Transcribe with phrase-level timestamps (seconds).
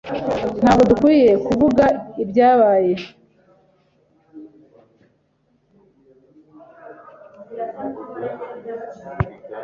[0.61, 1.85] Ntabwo dukwiye kuvuga
[2.23, 2.93] ibyabaye?